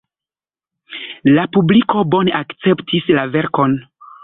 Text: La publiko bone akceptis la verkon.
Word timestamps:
La 1.35 1.43
publiko 1.59 2.05
bone 2.15 2.35
akceptis 2.41 3.13
la 3.21 3.29
verkon. 3.39 3.81